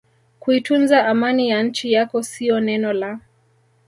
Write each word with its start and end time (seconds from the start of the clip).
kuitunza 0.39 1.05
Amani 1.07 1.49
ya 1.49 1.63
nchi 1.63 1.91
yako 1.91 2.23
sio 2.23 2.59
neno 2.59 2.93
la 2.93 3.19